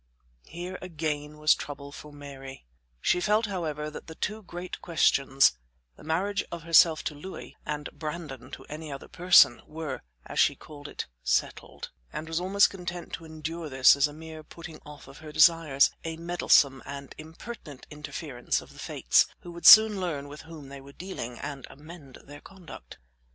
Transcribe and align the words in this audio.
Here 0.47 0.79
again 0.81 1.37
was 1.37 1.53
trouble 1.53 1.91
for 1.91 2.11
Mary. 2.11 2.65
She 3.01 3.21
felt, 3.21 3.45
however, 3.45 3.91
that 3.91 4.07
the 4.07 4.15
two 4.15 4.41
great 4.41 4.81
questions, 4.81 5.51
the 5.95 6.03
marriage 6.03 6.43
of 6.51 6.63
herself 6.63 7.03
to 7.03 7.13
Louis, 7.13 7.55
and 7.67 7.87
Brandon 7.93 8.49
to 8.49 8.65
any 8.65 8.91
other 8.91 9.07
person, 9.07 9.61
were, 9.67 10.01
as 10.25 10.39
she 10.39 10.55
called 10.55 10.87
it, 10.87 11.05
"settled"; 11.21 11.91
and 12.11 12.27
was 12.27 12.41
almost 12.41 12.71
content 12.71 13.13
to 13.13 13.25
endure 13.25 13.69
this 13.69 13.95
as 13.95 14.07
a 14.07 14.11
mere 14.11 14.41
putting 14.41 14.79
off 14.87 15.07
of 15.07 15.19
her 15.19 15.31
desires 15.31 15.91
a 16.03 16.17
meddlesome 16.17 16.81
and 16.87 17.13
impertinent 17.19 17.85
interference 17.91 18.59
of 18.59 18.73
the 18.73 18.79
Fates, 18.79 19.27
who 19.41 19.51
would 19.51 19.67
soon 19.67 19.99
learn 20.01 20.27
with 20.27 20.41
whom 20.41 20.69
they 20.69 20.81
were 20.81 20.93
dealing, 20.93 21.37
and 21.37 21.67
amend 21.69 22.17
their 22.25 22.41
conduct. 22.41 22.97